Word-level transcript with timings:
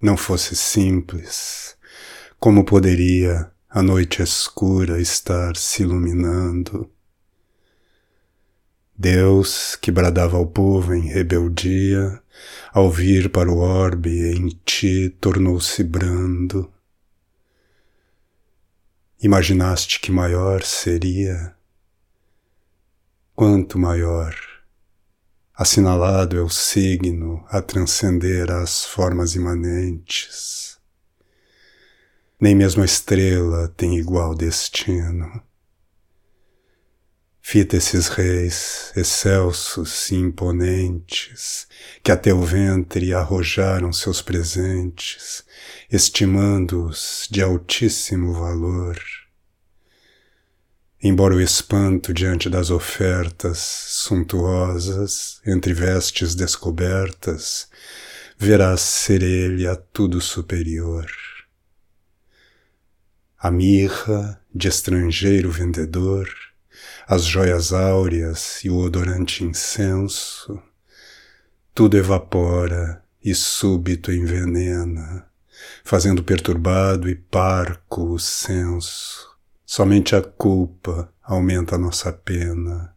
não 0.00 0.16
fosse 0.16 0.54
simples, 0.54 1.76
como 2.38 2.64
poderia 2.64 3.50
a 3.68 3.82
noite 3.82 4.22
escura 4.22 5.00
estar 5.00 5.56
se 5.56 5.82
iluminando? 5.82 6.90
Deus, 8.96 9.76
que 9.76 9.92
bradava 9.92 10.36
ao 10.36 10.46
povo 10.46 10.92
em 10.94 11.06
rebeldia, 11.06 12.20
ao 12.72 12.90
vir 12.90 13.30
para 13.30 13.50
o 13.50 13.58
orbe 13.58 14.32
em 14.32 14.48
ti 14.64 15.08
tornou-se 15.20 15.82
brando. 15.84 16.72
Imaginaste 19.20 20.00
que 20.00 20.10
maior 20.10 20.62
seria? 20.62 21.54
Quanto 23.34 23.78
maior! 23.78 24.47
Assinalado 25.60 26.38
é 26.38 26.40
o 26.40 26.48
signo 26.48 27.44
a 27.48 27.60
transcender 27.60 28.48
as 28.48 28.84
formas 28.84 29.34
imanentes. 29.34 30.78
Nem 32.40 32.54
mesmo 32.54 32.82
a 32.82 32.84
estrela 32.84 33.66
tem 33.76 33.98
igual 33.98 34.36
destino. 34.36 35.42
Fita 37.42 37.76
esses 37.76 38.06
reis 38.06 38.92
excelsos 38.94 40.12
e 40.12 40.14
imponentes, 40.14 41.66
que 42.04 42.12
até 42.12 42.32
o 42.32 42.40
ventre 42.40 43.12
arrojaram 43.12 43.92
seus 43.92 44.22
presentes, 44.22 45.42
estimando-os 45.90 47.26
de 47.28 47.42
altíssimo 47.42 48.32
valor. 48.32 48.96
Embora 51.00 51.34
o 51.34 51.40
espanto 51.40 52.12
diante 52.12 52.50
das 52.50 52.70
ofertas 52.70 53.58
suntuosas, 53.58 55.40
entre 55.46 55.72
vestes 55.72 56.34
descobertas, 56.34 57.68
verás 58.36 58.80
ser 58.80 59.22
ele 59.22 59.68
a 59.68 59.76
tudo 59.76 60.20
superior. 60.20 61.08
A 63.38 63.48
mirra 63.48 64.40
de 64.52 64.66
estrangeiro 64.66 65.52
vendedor, 65.52 66.28
as 67.06 67.22
joias 67.24 67.72
áureas 67.72 68.64
e 68.64 68.70
o 68.70 68.78
odorante 68.78 69.44
incenso, 69.44 70.60
tudo 71.72 71.96
evapora 71.96 73.04
e 73.24 73.36
súbito 73.36 74.10
envenena, 74.10 75.28
fazendo 75.84 76.24
perturbado 76.24 77.08
e 77.08 77.14
parco 77.14 78.02
o 78.02 78.18
senso. 78.18 79.27
Somente 79.70 80.16
a 80.16 80.22
culpa 80.22 81.12
aumenta 81.22 81.76
nossa 81.76 82.10
pena. 82.10 82.96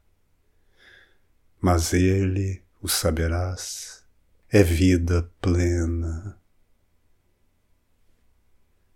Mas 1.59 1.91
ele, 1.91 2.63
o 2.81 2.87
saberás, 2.87 4.05
é 4.49 4.63
vida 4.63 5.29
plena. 5.41 6.20